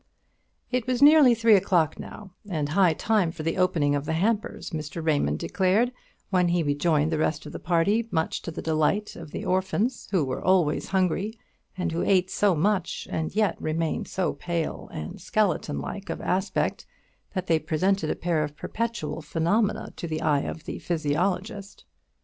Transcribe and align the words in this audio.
It 0.71 0.87
was 0.87 1.03
nearly 1.03 1.35
three 1.35 1.53
o'clock 1.55 1.99
now, 1.99 2.31
and 2.49 2.69
high 2.69 2.95
time 2.95 3.31
for 3.31 3.43
the 3.43 3.57
opening 3.57 3.93
of 3.93 4.05
the 4.05 4.13
hampers, 4.17 4.71
Mr. 4.71 5.05
Raymond 5.05 5.37
declared, 5.37 5.91
when 6.31 6.47
he 6.47 6.63
rejoined 6.63 7.11
the 7.11 7.19
rest 7.19 7.45
of 7.45 7.51
the 7.51 7.59
party, 7.59 8.07
much 8.09 8.41
to 8.41 8.49
the 8.49 8.63
delight 8.63 9.15
of 9.15 9.29
the 9.29 9.45
orphans, 9.45 10.07
who 10.09 10.25
were 10.25 10.41
always 10.43 10.87
hungry, 10.87 11.35
and 11.77 11.91
who 11.91 12.01
ate 12.01 12.31
so 12.31 12.55
much, 12.55 13.07
and 13.11 13.35
yet 13.35 13.61
remained 13.61 14.07
so 14.07 14.33
pale 14.33 14.89
and 14.91 15.21
skeleton 15.21 15.77
like 15.77 16.09
of 16.09 16.19
aspect, 16.19 16.87
that 17.35 17.45
they 17.45 17.59
presented 17.59 18.09
a 18.09 18.15
pair 18.15 18.43
of 18.43 18.55
perpetual 18.57 19.21
phenomena 19.21 19.93
to 19.97 20.07
the 20.07 20.23
eye 20.23 20.41
of 20.47 20.63
the 20.63 20.79
physiologist. 20.79 21.85